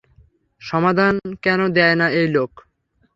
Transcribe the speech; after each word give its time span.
সমাধান 0.61 1.15
কেন 1.43 1.59
দেয় 1.75 1.95
না 1.95 2.07
এই 2.11 2.27
লোক। 2.27 2.51